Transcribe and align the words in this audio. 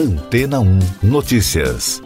Antena 0.00 0.60
1 0.60 0.78
Notícias. 1.02 2.00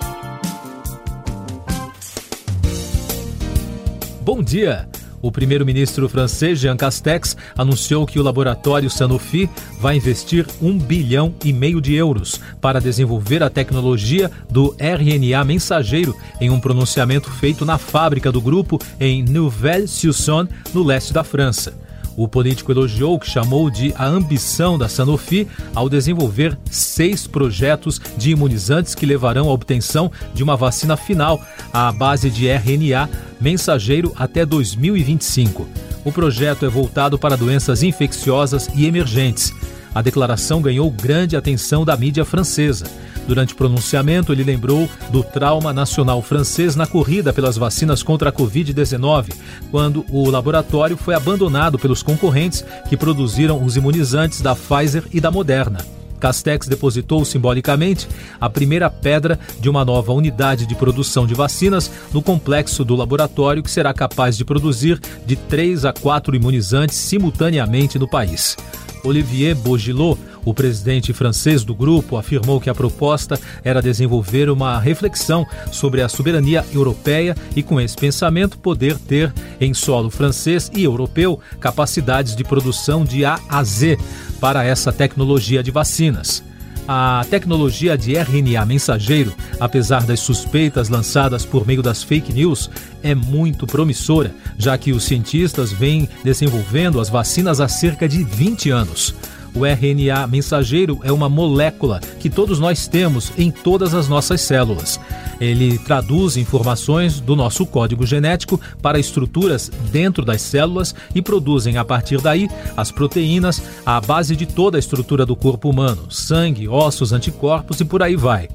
Bom 4.20 4.42
dia! 4.42 4.88
O 5.22 5.30
primeiro-ministro 5.30 6.08
francês 6.08 6.58
Jean 6.58 6.76
Castex 6.76 7.36
anunciou 7.56 8.04
que 8.04 8.18
o 8.18 8.22
laboratório 8.24 8.90
Sanofi 8.90 9.48
vai 9.78 9.96
investir 9.96 10.44
um 10.60 10.76
bilhão 10.76 11.36
e 11.44 11.52
meio 11.52 11.80
de 11.80 11.94
euros 11.94 12.40
para 12.60 12.80
desenvolver 12.80 13.44
a 13.44 13.48
tecnologia 13.48 14.28
do 14.50 14.74
RNA 14.76 15.44
mensageiro 15.44 16.16
em 16.40 16.50
um 16.50 16.58
pronunciamento 16.58 17.30
feito 17.30 17.64
na 17.64 17.78
fábrica 17.78 18.32
do 18.32 18.40
grupo 18.40 18.76
em 18.98 19.22
Nouvelle-sur-Saône, 19.22 20.48
no 20.74 20.82
leste 20.82 21.12
da 21.12 21.22
França. 21.22 21.83
O 22.16 22.28
político 22.28 22.70
elogiou 22.70 23.14
o 23.14 23.18
que 23.18 23.28
chamou 23.28 23.68
de 23.68 23.92
a 23.96 24.06
ambição 24.06 24.78
da 24.78 24.88
Sanofi 24.88 25.48
ao 25.74 25.88
desenvolver 25.88 26.56
seis 26.70 27.26
projetos 27.26 28.00
de 28.16 28.30
imunizantes 28.30 28.94
que 28.94 29.06
levarão 29.06 29.48
à 29.48 29.52
obtenção 29.52 30.10
de 30.32 30.42
uma 30.42 30.56
vacina 30.56 30.96
final 30.96 31.44
à 31.72 31.90
base 31.90 32.30
de 32.30 32.46
RNA 32.48 33.08
mensageiro 33.40 34.12
até 34.16 34.46
2025. 34.46 35.66
O 36.04 36.12
projeto 36.12 36.64
é 36.64 36.68
voltado 36.68 37.18
para 37.18 37.36
doenças 37.36 37.82
infecciosas 37.82 38.68
e 38.74 38.86
emergentes. 38.86 39.52
A 39.94 40.02
declaração 40.02 40.60
ganhou 40.60 40.90
grande 40.90 41.36
atenção 41.36 41.84
da 41.84 41.96
mídia 41.96 42.24
francesa. 42.24 42.86
Durante 43.26 43.54
o 43.54 43.56
pronunciamento, 43.56 44.32
ele 44.32 44.44
lembrou 44.44 44.88
do 45.10 45.22
trauma 45.22 45.72
nacional 45.72 46.20
francês 46.20 46.76
na 46.76 46.86
corrida 46.86 47.32
pelas 47.32 47.56
vacinas 47.56 48.02
contra 48.02 48.28
a 48.28 48.32
Covid-19, 48.32 49.32
quando 49.70 50.04
o 50.10 50.28
laboratório 50.30 50.96
foi 50.96 51.14
abandonado 51.14 51.78
pelos 51.78 52.02
concorrentes 52.02 52.64
que 52.88 52.96
produziram 52.96 53.64
os 53.64 53.76
imunizantes 53.76 54.40
da 54.40 54.54
Pfizer 54.54 55.04
e 55.12 55.20
da 55.20 55.30
Moderna. 55.30 55.78
Castex 56.20 56.66
depositou 56.66 57.22
simbolicamente 57.22 58.08
a 58.40 58.48
primeira 58.48 58.88
pedra 58.88 59.38
de 59.60 59.68
uma 59.68 59.84
nova 59.84 60.12
unidade 60.12 60.64
de 60.64 60.74
produção 60.74 61.26
de 61.26 61.34
vacinas 61.34 61.90
no 62.14 62.22
complexo 62.22 62.82
do 62.82 62.96
laboratório 62.96 63.62
que 63.62 63.70
será 63.70 63.92
capaz 63.92 64.34
de 64.36 64.44
produzir 64.44 64.98
de 65.26 65.36
três 65.36 65.84
a 65.84 65.92
quatro 65.92 66.34
imunizantes 66.34 66.96
simultaneamente 66.96 67.98
no 67.98 68.08
país. 68.08 68.56
Olivier 69.04 69.54
Bogilot, 69.54 70.18
o 70.44 70.52
presidente 70.52 71.12
francês 71.12 71.64
do 71.64 71.74
grupo, 71.74 72.16
afirmou 72.16 72.60
que 72.60 72.70
a 72.70 72.74
proposta 72.74 73.38
era 73.62 73.82
desenvolver 73.82 74.50
uma 74.50 74.78
reflexão 74.78 75.46
sobre 75.72 76.02
a 76.02 76.08
soberania 76.08 76.64
europeia 76.72 77.36
e, 77.54 77.62
com 77.62 77.80
esse 77.80 77.96
pensamento, 77.96 78.58
poder 78.58 78.98
ter 78.98 79.32
em 79.60 79.72
solo 79.72 80.10
francês 80.10 80.70
e 80.74 80.84
europeu 80.84 81.38
capacidades 81.60 82.36
de 82.36 82.44
produção 82.44 83.04
de 83.04 83.24
A 83.24 83.38
a 83.48 83.62
Z 83.62 83.98
para 84.40 84.64
essa 84.64 84.92
tecnologia 84.92 85.62
de 85.62 85.70
vacinas. 85.70 86.42
A 86.86 87.24
tecnologia 87.30 87.96
de 87.96 88.14
RNA 88.14 88.66
mensageiro, 88.66 89.34
apesar 89.58 90.02
das 90.02 90.20
suspeitas 90.20 90.90
lançadas 90.90 91.46
por 91.46 91.66
meio 91.66 91.82
das 91.82 92.02
fake 92.02 92.30
news, 92.30 92.70
é 93.02 93.14
muito 93.14 93.66
promissora, 93.66 94.34
já 94.58 94.76
que 94.76 94.92
os 94.92 95.04
cientistas 95.04 95.72
vêm 95.72 96.06
desenvolvendo 96.22 97.00
as 97.00 97.08
vacinas 97.08 97.58
há 97.58 97.68
cerca 97.68 98.06
de 98.06 98.22
20 98.22 98.70
anos. 98.70 99.14
O 99.54 99.64
RNA 99.64 100.26
mensageiro 100.26 100.98
é 101.04 101.12
uma 101.12 101.28
molécula 101.28 102.00
que 102.18 102.28
todos 102.28 102.58
nós 102.58 102.88
temos 102.88 103.32
em 103.38 103.52
todas 103.52 103.94
as 103.94 104.08
nossas 104.08 104.40
células. 104.40 104.98
Ele 105.40 105.78
traduz 105.78 106.36
informações 106.36 107.20
do 107.20 107.36
nosso 107.36 107.64
código 107.64 108.04
genético 108.04 108.60
para 108.82 108.98
estruturas 108.98 109.70
dentro 109.92 110.24
das 110.24 110.42
células 110.42 110.92
e 111.14 111.22
produzem 111.22 111.76
a 111.76 111.84
partir 111.84 112.20
daí 112.20 112.48
as 112.76 112.90
proteínas, 112.90 113.62
a 113.86 114.00
base 114.00 114.34
de 114.34 114.44
toda 114.44 114.76
a 114.76 114.80
estrutura 114.80 115.24
do 115.24 115.36
corpo 115.36 115.70
humano: 115.70 116.10
sangue, 116.10 116.66
ossos, 116.66 117.12
anticorpos 117.12 117.80
e 117.80 117.84
por 117.84 118.02
aí 118.02 118.16
vai. 118.16 118.48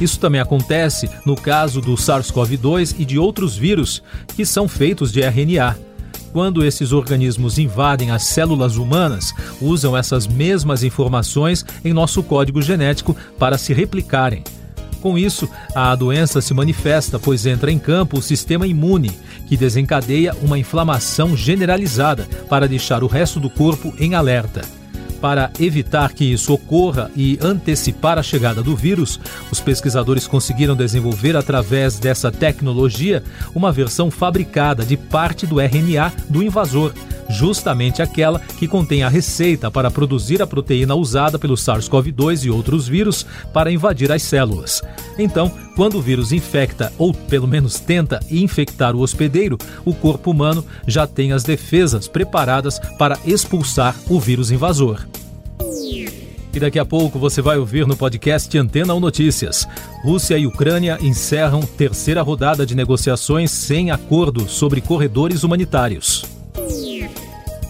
Isso 0.00 0.18
também 0.18 0.40
acontece 0.40 1.08
no 1.24 1.36
caso 1.36 1.80
do 1.82 1.94
SARS-CoV-2 1.94 2.96
e 2.98 3.04
de 3.04 3.18
outros 3.18 3.56
vírus 3.56 4.02
que 4.34 4.44
são 4.44 4.68
feitos 4.68 5.12
de 5.12 5.20
RNA 5.20 5.76
quando 6.32 6.64
esses 6.64 6.92
organismos 6.92 7.58
invadem 7.58 8.10
as 8.10 8.24
células 8.24 8.76
humanas, 8.76 9.32
usam 9.60 9.96
essas 9.96 10.26
mesmas 10.26 10.82
informações 10.82 11.64
em 11.84 11.92
nosso 11.92 12.22
código 12.22 12.60
genético 12.60 13.16
para 13.38 13.58
se 13.58 13.72
replicarem. 13.72 14.42
Com 15.00 15.16
isso, 15.16 15.48
a 15.74 15.94
doença 15.94 16.40
se 16.40 16.52
manifesta, 16.52 17.18
pois 17.18 17.46
entra 17.46 17.70
em 17.70 17.78
campo 17.78 18.18
o 18.18 18.22
sistema 18.22 18.66
imune, 18.66 19.12
que 19.46 19.56
desencadeia 19.56 20.34
uma 20.42 20.58
inflamação 20.58 21.36
generalizada 21.36 22.28
para 22.48 22.66
deixar 22.66 23.04
o 23.04 23.06
resto 23.06 23.38
do 23.38 23.48
corpo 23.48 23.94
em 23.98 24.14
alerta. 24.14 24.62
Para 25.26 25.50
evitar 25.58 26.12
que 26.12 26.24
isso 26.24 26.54
ocorra 26.54 27.10
e 27.16 27.36
antecipar 27.42 28.16
a 28.16 28.22
chegada 28.22 28.62
do 28.62 28.76
vírus, 28.76 29.18
os 29.50 29.58
pesquisadores 29.58 30.24
conseguiram 30.24 30.76
desenvolver, 30.76 31.36
através 31.36 31.98
dessa 31.98 32.30
tecnologia, 32.30 33.24
uma 33.52 33.72
versão 33.72 34.08
fabricada 34.08 34.84
de 34.84 34.96
parte 34.96 35.44
do 35.44 35.60
RNA 35.60 36.12
do 36.30 36.44
invasor 36.44 36.92
justamente 37.28 38.00
aquela 38.00 38.38
que 38.38 38.68
contém 38.68 39.02
a 39.02 39.08
receita 39.08 39.68
para 39.68 39.90
produzir 39.90 40.40
a 40.40 40.46
proteína 40.46 40.94
usada 40.94 41.40
pelo 41.40 41.54
SARS-CoV-2 41.54 42.44
e 42.44 42.50
outros 42.50 42.86
vírus 42.86 43.26
para 43.52 43.72
invadir 43.72 44.12
as 44.12 44.22
células. 44.22 44.80
Então, 45.18 45.50
quando 45.76 45.98
o 45.98 46.02
vírus 46.02 46.32
infecta 46.32 46.90
ou 46.96 47.12
pelo 47.12 47.46
menos 47.46 47.78
tenta 47.78 48.18
infectar 48.30 48.96
o 48.96 49.00
hospedeiro, 49.00 49.58
o 49.84 49.94
corpo 49.94 50.30
humano 50.30 50.64
já 50.86 51.06
tem 51.06 51.32
as 51.32 51.44
defesas 51.44 52.08
preparadas 52.08 52.80
para 52.98 53.18
expulsar 53.26 53.94
o 54.08 54.18
vírus 54.18 54.50
invasor. 54.50 55.06
E 56.54 56.58
daqui 56.58 56.78
a 56.78 56.86
pouco 56.86 57.18
você 57.18 57.42
vai 57.42 57.58
ouvir 57.58 57.86
no 57.86 57.94
podcast 57.94 58.56
Antena 58.56 58.94
ou 58.94 58.98
Notícias. 58.98 59.68
Rússia 60.02 60.38
e 60.38 60.46
Ucrânia 60.46 60.96
encerram 61.02 61.60
terceira 61.60 62.22
rodada 62.22 62.64
de 62.64 62.74
negociações 62.74 63.50
sem 63.50 63.90
acordo 63.90 64.48
sobre 64.48 64.80
corredores 64.80 65.42
humanitários. 65.42 66.24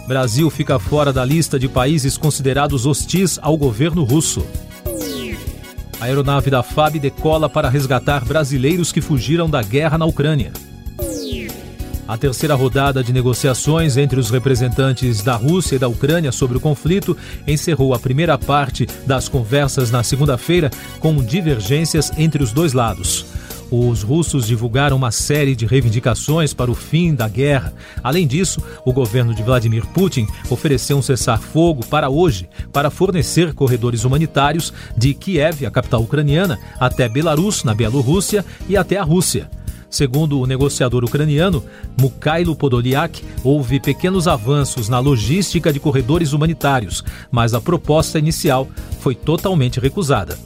Brasil 0.07 0.49
fica 0.51 0.79
fora 0.79 1.13
da 1.13 1.25
lista 1.25 1.59
de 1.59 1.69
países 1.69 2.17
considerados 2.17 2.87
hostis 2.87 3.41
ao 3.43 3.57
governo 3.57 4.05
russo. 4.05 4.47
A 6.01 6.05
aeronave 6.05 6.51
da 6.51 6.63
FAB 6.63 6.99
decola 6.99 7.49
para 7.49 7.71
resgatar 7.71 8.25
brasileiros 8.25 8.93
que 8.93 9.01
fugiram 9.01 9.49
da 9.49 9.63
guerra 9.63 9.97
na 9.97 10.05
Ucrânia. 10.05 10.53
A 12.07 12.17
terceira 12.17 12.55
rodada 12.55 13.03
de 13.03 13.13
negociações 13.13 13.97
entre 13.97 14.21
os 14.21 14.31
representantes 14.31 15.23
da 15.23 15.35
Rússia 15.35 15.75
e 15.75 15.79
da 15.79 15.89
Ucrânia 15.89 16.31
sobre 16.31 16.57
o 16.57 16.61
conflito 16.61 17.17
encerrou 17.47 17.95
a 17.95 17.99
primeira 17.99 18.39
parte 18.39 18.87
das 19.07 19.29
conversas 19.29 19.91
na 19.91 20.03
segunda-feira 20.05 20.71
com 21.01 21.17
divergências 21.17 22.13
entre 22.17 22.43
os 22.43 22.53
dois 22.53 22.73
lados. 22.73 23.27
Os 23.71 24.03
russos 24.03 24.47
divulgaram 24.47 24.97
uma 24.97 25.11
série 25.11 25.57
de 25.57 25.67
reivindicações 25.67 26.55
para 26.55 26.71
o 26.71 26.75
fim 26.75 27.15
da 27.15 27.29
guerra. 27.29 27.75
Além 28.03 28.27
disso, 28.27 28.61
o 28.85 28.93
governo 28.93 29.35
de 29.35 29.43
Vladimir 29.43 29.85
Putin 29.87 30.27
ofereceu 30.49 30.97
um 30.97 31.03
cessar-fogo 31.03 31.85
para 31.87 32.09
hoje, 32.09 32.49
para 32.73 32.91
fornecer 32.91 33.55
corredores 33.55 34.05
humanitários 34.05 34.73
de 34.97 35.15
Kiev, 35.15 35.67
a 35.67 35.71
capital 35.71 36.03
ucraniana, 36.03 36.59
até 36.79 37.09
Belarus, 37.09 37.65
na 37.65 37.75
Bielorrússia, 37.75 38.45
e 38.69 38.77
até 38.77 38.99
a 38.99 39.03
Rússia. 39.03 39.51
Segundo 39.91 40.41
o 40.41 40.47
negociador 40.47 41.05
ucraniano 41.05 41.65
Mukhailo 42.01 42.55
Podolyak, 42.55 43.23
houve 43.43 43.81
pequenos 43.81 44.29
avanços 44.29 44.89
na 44.89 44.99
logística 44.99 45.73
de 45.73 45.81
corredores 45.81 46.33
humanitários, 46.33 47.03
mas 47.31 47.55
a 47.55 47.61
proposta 47.61 48.19
inicial 48.19 48.69
foi 49.01 49.15
totalmente 49.15 49.81
recusada 49.81 50.37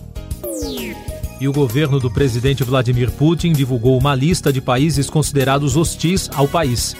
e 1.40 1.48
o 1.48 1.52
governo 1.52 1.98
do 1.98 2.10
presidente 2.10 2.62
Vladimir 2.62 3.10
Putin 3.10 3.52
divulgou 3.52 3.98
uma 3.98 4.14
lista 4.14 4.52
de 4.52 4.60
países 4.60 5.08
considerados 5.08 5.76
hostis 5.76 6.28
ao 6.34 6.46
país. 6.46 6.94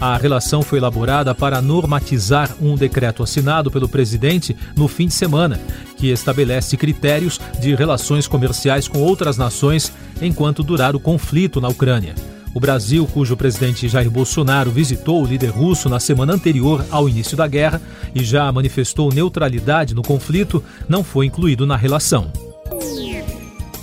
A 0.00 0.16
relação 0.16 0.62
foi 0.62 0.78
elaborada 0.78 1.34
para 1.34 1.62
normatizar 1.62 2.54
um 2.60 2.74
decreto 2.74 3.22
assinado 3.22 3.70
pelo 3.70 3.88
presidente 3.88 4.56
no 4.76 4.88
fim 4.88 5.06
de 5.06 5.14
semana, 5.14 5.60
que 5.96 6.10
estabelece 6.10 6.76
critérios 6.76 7.40
de 7.60 7.74
relações 7.74 8.26
comerciais 8.26 8.88
com 8.88 8.98
outras 8.98 9.36
nações 9.36 9.92
enquanto 10.20 10.62
durar 10.62 10.96
o 10.96 11.00
conflito 11.00 11.60
na 11.60 11.68
Ucrânia. 11.68 12.14
O 12.54 12.60
Brasil, 12.60 13.04
cujo 13.06 13.36
presidente 13.36 13.88
Jair 13.88 14.10
Bolsonaro 14.10 14.70
visitou 14.70 15.22
o 15.22 15.26
líder 15.26 15.50
russo 15.50 15.88
na 15.88 15.98
semana 15.98 16.34
anterior 16.34 16.84
ao 16.90 17.08
início 17.08 17.36
da 17.36 17.48
guerra 17.48 17.82
e 18.14 18.22
já 18.22 18.50
manifestou 18.52 19.12
neutralidade 19.12 19.94
no 19.94 20.02
conflito, 20.02 20.62
não 20.88 21.02
foi 21.02 21.26
incluído 21.26 21.66
na 21.66 21.76
relação. 21.76 22.30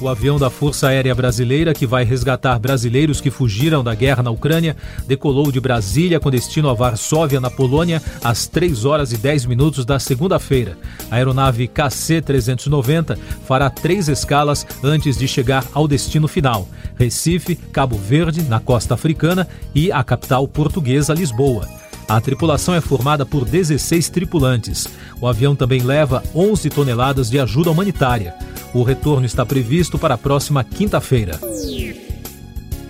O 0.02 0.08
avião 0.08 0.40
da 0.40 0.50
Força 0.50 0.88
Aérea 0.88 1.14
Brasileira, 1.14 1.76
que 1.76 1.86
vai 1.86 2.04
resgatar 2.04 2.58
brasileiros 2.58 3.22
que 3.22 3.30
fugiram 3.30 3.84
da 3.84 3.94
guerra 3.94 4.24
na 4.24 4.32
Ucrânia, 4.32 4.76
decolou 5.08 5.52
de 5.52 5.60
Brasília 5.60 6.20
com 6.20 6.32
destino 6.32 6.70
a 6.70 6.74
Varsóvia, 6.74 7.40
na 7.40 7.52
Polônia, 7.52 8.02
às 8.24 8.48
3 8.48 8.84
horas 8.84 9.12
e 9.14 9.18
10 9.18 9.46
minutos 9.46 9.86
da 9.86 10.00
segunda-feira. 10.00 10.76
A 11.12 11.18
aeronave 11.18 11.68
KC-390 11.68 13.16
fará 13.46 13.70
três 13.70 14.10
escalas 14.10 14.66
antes 14.84 15.18
de 15.18 15.28
chegar 15.28 15.64
ao 15.72 15.88
destino 15.88 16.28
final: 16.28 16.68
Recife, 16.96 17.56
Cabo 17.56 17.96
Verde, 17.96 18.42
na 18.42 18.60
costa 18.60 18.96
africana, 18.96 19.48
e 19.76 19.92
a 19.92 20.04
capital 20.04 20.48
portuguesa, 20.48 21.14
Lisboa. 21.14 21.70
A 22.10 22.20
tripulação 22.20 22.74
é 22.74 22.82
formada 22.82 23.24
por 23.24 23.46
16 23.46 24.10
tripulantes. 24.10 24.88
O 25.22 25.28
avião 25.28 25.56
também 25.56 25.84
leva 25.84 26.24
11 26.34 26.72
toneladas 26.72 27.30
de 27.30 27.40
ajuda 27.40 27.70
humanitária. 27.70 28.34
O 28.74 28.84
retorno 28.84 29.26
está 29.26 29.46
previsto 29.46 30.00
para 30.00 30.14
a 30.14 30.18
próxima 30.18 30.64
quinta-feira. 30.64 31.40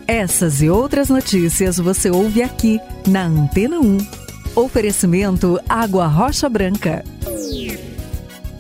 Essas 0.08 0.62
e 0.62 0.70
outras 0.70 1.10
notícias 1.10 1.78
você 1.78 2.12
ouve 2.12 2.44
aqui 2.44 2.80
na 3.08 3.24
Antena 3.24 3.80
1. 3.80 3.98
Oferecimento 4.56 5.60
Água 5.68 6.06
Rocha 6.06 6.48
Branca. 6.50 7.04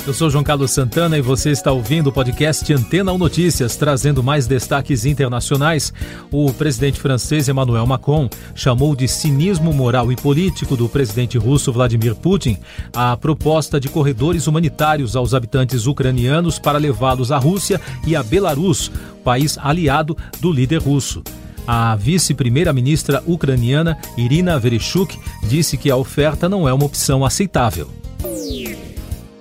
Eu 0.06 0.15
sou 0.15 0.31
João 0.31 0.44
Carlos 0.44 0.71
Santana 0.71 1.15
e 1.15 1.21
você 1.21 1.51
está 1.51 1.71
ouvindo 1.71 2.07
o 2.07 2.12
podcast 2.12 2.74
Antena 2.74 3.13
1 3.13 3.19
Notícias, 3.19 3.75
trazendo 3.75 4.24
mais 4.24 4.48
destaques 4.48 5.06
internacionais. 5.06 5.94
O 6.31 6.51
presidente 6.51 7.00
francês 7.00 7.48
Emmanuel 7.48 7.86
Macron 7.86 8.27
chamou 8.56 8.95
de 8.95 9.07
cinismo 9.07 9.71
moral 9.71 10.12
e 10.12 10.15
político 10.15 10.75
do 10.75 10.89
presidente 10.89 11.38
russo 11.38 11.71
Vladimir 11.71 12.15
Putin 12.15 12.57
a 12.95 13.15
proposta 13.15 13.80
de 13.80 13.89
corredores 13.89 14.48
humanitários 14.48 15.15
aos 15.15 15.36
habitantes 15.36 15.86
ucranianos 15.86 16.57
para 16.57 16.80
levá-los 16.80 17.31
à 17.31 17.38
Rússia 17.38 17.80
e 18.06 18.15
a 18.15 18.24
Belarus, 18.24 18.92
país 19.24 19.56
aliado 19.59 20.18
do 20.39 20.51
líder 20.51 20.81
russo. 20.81 21.21
A 21.68 21.95
vice-primeira-ministra 21.95 23.21
ucraniana 23.27 24.00
Irina 24.18 24.57
Vereshchuk 24.57 25.15
disse 25.44 25.77
que 25.77 25.92
a 25.92 25.95
oferta 25.95 26.50
não 26.50 26.68
é 26.68 26.74
uma 26.74 26.86
opção 26.86 27.24
aceitável. 27.24 27.88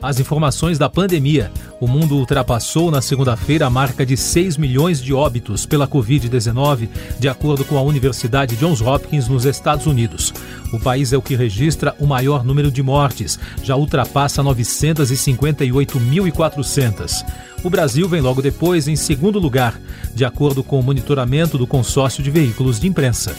As 0.02 0.18
informações 0.18 0.78
da 0.78 0.88
pandemia. 0.88 1.52
O 1.78 1.86
mundo 1.86 2.16
ultrapassou 2.16 2.90
na 2.90 3.02
segunda-feira 3.02 3.66
a 3.66 3.70
marca 3.70 4.06
de 4.06 4.16
6 4.16 4.56
milhões 4.56 5.02
de 5.02 5.12
óbitos 5.12 5.66
pela 5.66 5.86
Covid-19, 5.86 6.88
de 7.18 7.28
acordo 7.28 7.66
com 7.66 7.76
a 7.76 7.82
Universidade 7.82 8.56
Johns 8.56 8.80
Hopkins, 8.80 9.28
nos 9.28 9.44
Estados 9.44 9.86
Unidos. 9.86 10.32
O 10.72 10.80
país 10.80 11.12
é 11.12 11.18
o 11.18 11.22
que 11.22 11.36
registra 11.36 11.94
o 11.98 12.06
maior 12.06 12.42
número 12.42 12.70
de 12.70 12.82
mortes, 12.82 13.38
já 13.62 13.76
ultrapassa 13.76 14.42
958.400. 14.42 17.22
O 17.62 17.68
Brasil 17.68 18.08
vem 18.08 18.22
logo 18.22 18.40
depois 18.40 18.88
em 18.88 18.96
segundo 18.96 19.38
lugar, 19.38 19.78
de 20.14 20.24
acordo 20.24 20.64
com 20.64 20.80
o 20.80 20.82
monitoramento 20.82 21.58
do 21.58 21.66
consórcio 21.66 22.22
de 22.22 22.30
veículos 22.30 22.80
de 22.80 22.88
imprensa. 22.88 23.36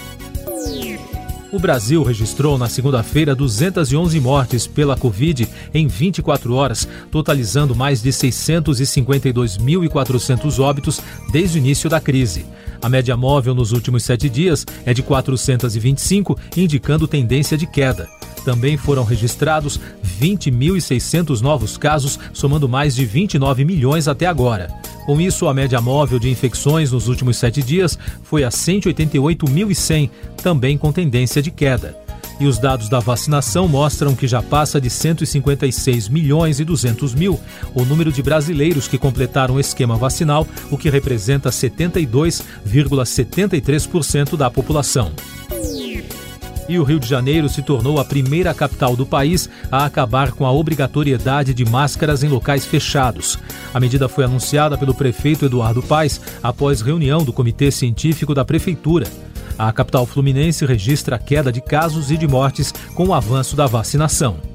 O 1.52 1.60
Brasil 1.60 2.02
registrou 2.02 2.58
na 2.58 2.68
segunda-feira 2.70 3.36
211 3.36 4.18
mortes 4.22 4.66
pela 4.66 4.96
Covid 4.96 5.46
em 5.74 5.86
24 5.86 6.56
horas, 6.56 6.88
totalizando 7.12 7.76
mais 7.76 8.02
de 8.02 8.10
652.400 8.10 10.60
óbitos 10.60 11.02
desde 11.30 11.58
o 11.58 11.60
início 11.60 11.90
da 11.90 12.00
crise. 12.00 12.46
A 12.82 12.88
média 12.88 13.18
móvel 13.18 13.54
nos 13.54 13.74
últimos 13.74 14.04
sete 14.04 14.30
dias 14.30 14.66
é 14.86 14.94
de 14.94 15.04
425, 15.04 16.40
indicando 16.56 17.06
tendência 17.06 17.58
de 17.58 17.68
queda. 17.68 18.08
Também 18.46 18.78
foram 18.78 19.04
registrados 19.04 19.78
20.600 20.22 21.42
novos 21.42 21.76
casos, 21.78 22.18
somando 22.32 22.70
mais 22.70 22.96
de 22.96 23.04
29 23.04 23.66
milhões 23.66 24.08
até 24.08 24.26
agora. 24.26 24.70
Com 25.06 25.20
isso, 25.20 25.48
a 25.48 25.54
média 25.54 25.82
móvel 25.82 26.20
de 26.20 26.30
infecções 26.30 26.92
nos 26.92 27.08
últimos 27.08 27.38
sete 27.38 27.64
dias 27.64 27.98
foi 28.24 28.44
a 28.44 28.50
188.100, 28.50 30.10
também 30.42 30.78
com 30.78 30.92
tendência 30.92 31.42
de 31.42 31.50
queda. 31.50 31.98
E 32.40 32.46
os 32.48 32.58
dados 32.58 32.90
da 32.90 33.00
vacinação 33.00 33.68
mostram 33.68 34.16
que 34.16 34.28
já 34.28 34.42
passa 34.42 34.82
de 34.82 34.90
156 34.90 36.10
milhões 36.10 36.60
e 36.60 36.66
200 36.66 37.14
mil 37.14 37.40
o 37.76 37.86
número 37.86 38.12
de 38.12 38.24
brasileiros 38.24 38.88
que 38.88 38.98
completaram 38.98 39.54
o 39.56 39.60
esquema 39.60 39.96
vacinal, 39.96 40.48
o 40.72 40.78
que 40.78 40.90
representa 40.90 41.52
72,73% 41.52 44.36
da 44.36 44.50
população 44.50 45.12
e 46.72 46.80
o 46.80 46.84
Rio 46.84 47.00
de 47.00 47.08
Janeiro 47.08 47.50
se 47.50 47.62
tornou 47.62 48.00
a 48.00 48.06
primeira 48.06 48.54
capital 48.54 48.96
do 48.96 49.06
país 49.06 49.50
a 49.72 49.86
acabar 49.86 50.32
com 50.32 50.46
a 50.46 50.52
obrigatoriedade 50.52 51.54
de 51.54 51.66
máscaras 51.66 52.24
em 52.24 52.30
locais 52.30 52.66
fechados. 52.66 53.38
A 53.74 53.80
medida 53.80 54.08
foi 54.08 54.24
anunciada 54.24 54.78
pelo 54.78 54.94
prefeito 54.94 55.46
Eduardo 55.46 55.82
Paes 55.82 56.22
após 56.42 56.82
reunião 56.82 57.24
do 57.24 57.34
Comitê 57.34 57.72
Científico 57.72 58.34
da 58.34 58.46
Prefeitura. 58.46 59.08
A 59.58 59.72
capital 59.72 60.06
fluminense 60.06 60.66
registra 60.66 61.20
queda 61.20 61.52
de 61.52 61.62
casos 61.62 62.10
e 62.10 62.18
de 62.18 62.28
mortes 62.28 62.74
com 62.96 63.08
o 63.08 63.14
avanço 63.14 63.56
da 63.56 63.68
vacinação. 63.68 64.51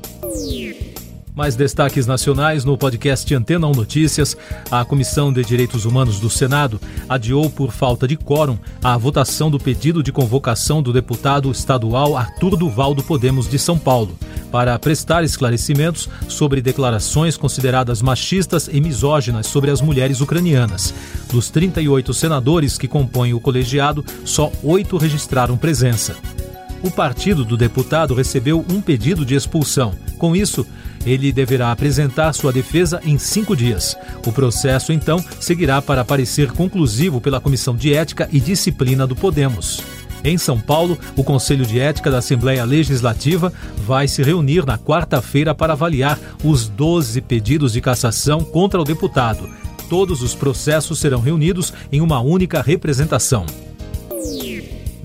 Mais 1.37 1.55
destaques 1.55 2.07
nacionais 2.07 2.65
no 2.65 2.79
podcast 2.79 3.35
Antena 3.35 3.67
1 3.67 3.73
Notícias. 3.73 4.35
A 4.71 4.87
Comissão 4.87 5.31
de 5.31 5.45
Direitos 5.45 5.85
Humanos 5.85 6.19
do 6.19 6.31
Senado 6.31 6.81
adiou 7.07 7.51
por 7.51 7.73
falta 7.73 8.09
de 8.09 8.17
quórum 8.17 8.57
a 8.83 8.97
votação 8.97 9.51
do 9.51 9.59
pedido 9.59 10.03
de 10.03 10.11
convocação 10.11 10.81
do 10.81 10.95
deputado 10.95 11.53
estadual 11.53 12.17
Arthur 12.17 12.57
Duval 12.57 12.95
do 12.95 13.03
Podemos 13.03 13.47
de 13.47 13.59
São 13.59 13.79
Paulo 13.79 14.17
para 14.51 14.79
prestar 14.79 15.25
esclarecimentos 15.25 16.09
sobre 16.27 16.63
declarações 16.63 17.37
consideradas 17.37 18.01
machistas 18.01 18.67
e 18.73 18.81
misóginas 18.81 19.47
sobre 19.47 19.71
as 19.71 19.83
mulheres 19.83 20.23
ucranianas. 20.23 20.95
Dos 21.31 21.51
38 21.51 22.15
senadores 22.15 22.79
que 22.79 22.89
compõem 22.89 23.35
o 23.35 23.41
colegiado, 23.41 24.03
só 24.25 24.51
oito 24.63 24.97
registraram 24.97 25.59
presença. 25.59 26.17
O 26.83 26.91
partido 26.91 27.45
do 27.45 27.57
deputado 27.57 28.15
recebeu 28.15 28.65
um 28.71 28.81
pedido 28.81 29.25
de 29.25 29.35
expulsão. 29.35 29.95
Com 30.19 30.35
isso, 30.37 30.67
ele 31.05 31.33
deverá 31.33 31.71
apresentar 31.71 32.33
sua 32.33 32.53
defesa 32.53 33.01
em 33.05 33.19
cinco 33.19 33.57
dias. 33.57 33.97
O 34.27 34.33
processo, 34.33 34.93
então, 34.93 35.25
seguirá 35.41 35.81
para 35.81 36.05
parecer 36.05 36.53
conclusivo 36.53 37.21
pela 37.21 37.41
Comissão 37.41 37.77
de 37.77 37.95
Ética 37.95 38.29
e 38.33 38.41
Disciplina 38.41 39.07
do 39.07 39.15
Podemos. 39.15 39.83
Em 40.25 40.37
São 40.37 40.59
Paulo, 40.59 40.99
o 41.15 41.23
Conselho 41.23 41.65
de 41.65 41.79
Ética 41.79 42.11
da 42.11 42.19
Assembleia 42.19 42.65
Legislativa 42.65 43.53
vai 43.87 44.09
se 44.09 44.23
reunir 44.23 44.67
na 44.67 44.77
quarta-feira 44.77 45.55
para 45.55 45.75
avaliar 45.75 46.19
os 46.43 46.69
12 46.69 47.21
pedidos 47.21 47.73
de 47.73 47.81
cassação 47.81 48.41
contra 48.41 48.81
o 48.81 48.85
deputado. 48.85 49.49
Todos 49.89 50.23
os 50.23 50.35
processos 50.35 50.99
serão 50.99 51.21
reunidos 51.21 51.73
em 51.93 52.01
uma 52.01 52.21
única 52.21 52.61
representação. 52.61 53.47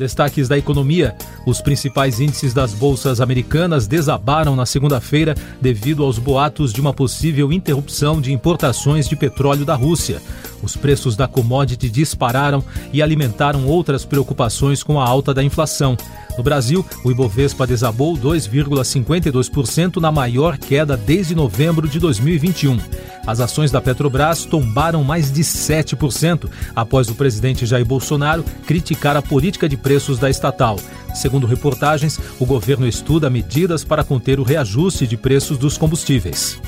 Destaques 0.02 0.50
da 0.50 0.58
economia. 0.58 1.16
Os 1.46 1.62
principais 1.62 2.20
índices 2.20 2.56
das 2.56 2.74
bolsas 2.74 3.22
americanas 3.22 3.86
desabaram 3.86 4.56
na 4.56 4.66
segunda-feira 4.66 5.36
devido 5.62 6.04
aos 6.04 6.18
boatos 6.18 6.74
de 6.74 6.82
uma 6.82 6.92
possível 6.92 7.54
interrupção 7.54 8.20
de 8.20 8.34
importações 8.34 9.08
de 9.08 9.16
petróleo 9.16 9.64
da 9.64 9.76
Rússia. 9.76 10.20
Os 10.62 10.76
preços 10.76 11.16
da 11.16 11.28
commodity 11.28 11.90
dispararam 11.90 12.64
e 12.94 13.02
alimentaram 13.02 13.66
outras 13.66 14.06
preocupações 14.06 14.84
com 14.84 15.00
a 15.00 15.08
alta 15.08 15.34
da 15.34 15.44
inflação. 15.44 15.98
No 16.38 16.44
Brasil, 16.44 16.86
o 17.04 17.12
Ibovespa 17.12 17.68
desabou 17.68 18.16
2,52% 18.16 19.98
na 19.98 20.12
maior 20.12 20.58
queda 20.58 20.96
desde 20.96 21.36
novembro 21.36 21.88
de 21.88 22.00
2021. 22.00 22.80
As 23.28 23.40
ações 23.40 23.70
da 23.70 23.82
Petrobras 23.82 24.46
tombaram 24.46 25.04
mais 25.04 25.32
de 25.32 25.42
7% 25.42 26.50
após 26.76 27.10
o 27.10 27.16
presidente 27.16 27.66
Jair 27.66 27.86
Bolsonaro 27.86 28.44
criticar 28.66 29.16
a 29.16 29.22
política 29.22 29.70
de 29.70 29.78
preços 29.78 30.18
da 30.18 30.30
estatal. 30.30 30.80
Segundo 31.14 31.46
reportagens, 31.46 32.20
o 32.40 32.46
governo 32.46 32.88
estuda 32.88 33.30
medidas 33.30 33.84
para 33.84 34.04
conter 34.04 34.40
o 34.40 34.44
reajuste 34.44 35.06
de 35.06 35.18
preços 35.18 35.58
dos 35.58 35.78
combustíveis 35.78 36.60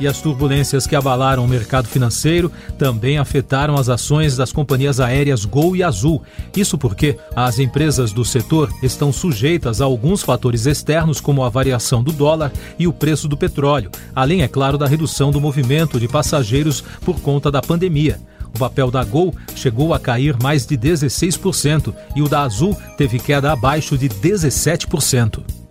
e 0.00 0.06
as 0.06 0.20
turbulências 0.20 0.86
que 0.86 0.96
abalaram 0.96 1.44
o 1.44 1.48
mercado 1.48 1.88
financeiro 1.88 2.50
também 2.78 3.18
afetaram 3.18 3.76
as 3.76 3.88
ações 3.88 4.36
das 4.36 4.52
companhias 4.52 5.00
aéreas 5.00 5.44
Gol 5.44 5.76
e 5.76 5.82
Azul. 5.82 6.22
Isso 6.56 6.76
porque 6.76 7.16
as 7.34 7.58
empresas 7.58 8.12
do 8.12 8.24
setor 8.24 8.70
estão 8.82 9.12
sujeitas 9.12 9.80
a 9.80 9.84
alguns 9.84 10.22
fatores 10.22 10.66
externos, 10.66 11.20
como 11.20 11.44
a 11.44 11.48
variação 11.48 12.02
do 12.02 12.12
dólar 12.12 12.52
e 12.78 12.86
o 12.86 12.92
preço 12.92 13.28
do 13.28 13.36
petróleo, 13.36 13.90
além, 14.14 14.42
é 14.42 14.48
claro, 14.48 14.78
da 14.78 14.86
redução 14.86 15.30
do 15.30 15.40
movimento 15.40 16.00
de 16.00 16.08
passageiros 16.08 16.82
por 17.04 17.20
conta 17.20 17.50
da 17.50 17.62
pandemia. 17.62 18.18
O 18.54 18.58
papel 18.58 18.90
da 18.90 19.02
Gol 19.02 19.34
chegou 19.54 19.94
a 19.94 19.98
cair 19.98 20.36
mais 20.42 20.66
de 20.66 20.76
16% 20.76 21.94
e 22.14 22.22
o 22.22 22.28
da 22.28 22.42
Azul 22.42 22.76
teve 22.96 23.18
queda 23.18 23.52
abaixo 23.52 23.96
de 23.96 24.08
17%. 24.08 25.61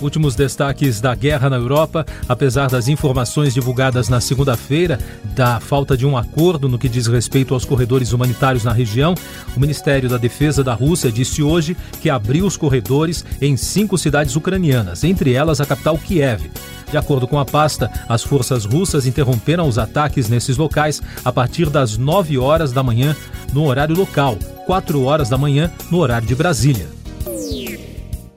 Últimos 0.00 0.34
destaques 0.34 1.00
da 1.00 1.14
guerra 1.14 1.48
na 1.48 1.56
Europa, 1.56 2.04
apesar 2.28 2.68
das 2.68 2.86
informações 2.86 3.54
divulgadas 3.54 4.08
na 4.08 4.20
segunda-feira 4.20 4.98
da 5.34 5.58
falta 5.58 5.96
de 5.96 6.04
um 6.04 6.16
acordo 6.16 6.68
no 6.68 6.78
que 6.78 6.88
diz 6.88 7.06
respeito 7.06 7.54
aos 7.54 7.64
corredores 7.64 8.12
humanitários 8.12 8.62
na 8.62 8.72
região, 8.72 9.14
o 9.56 9.60
Ministério 9.60 10.08
da 10.08 10.18
Defesa 10.18 10.62
da 10.62 10.74
Rússia 10.74 11.10
disse 11.10 11.42
hoje 11.42 11.76
que 12.02 12.10
abriu 12.10 12.46
os 12.46 12.56
corredores 12.56 13.24
em 13.40 13.56
cinco 13.56 13.96
cidades 13.96 14.36
ucranianas, 14.36 15.02
entre 15.02 15.32
elas 15.32 15.60
a 15.60 15.66
capital 15.66 15.96
Kiev. 15.96 16.50
De 16.90 16.96
acordo 16.96 17.26
com 17.26 17.38
a 17.38 17.44
pasta, 17.44 17.90
as 18.08 18.22
forças 18.22 18.64
russas 18.64 19.06
interromperam 19.06 19.66
os 19.66 19.78
ataques 19.78 20.28
nesses 20.28 20.56
locais 20.56 21.02
a 21.24 21.32
partir 21.32 21.68
das 21.68 21.96
9 21.96 22.38
horas 22.38 22.70
da 22.70 22.82
manhã 22.82 23.16
no 23.52 23.64
horário 23.64 23.96
local, 23.96 24.38
4 24.66 25.02
horas 25.02 25.28
da 25.28 25.38
manhã 25.38 25.70
no 25.90 25.98
horário 25.98 26.28
de 26.28 26.34
Brasília. 26.34 26.95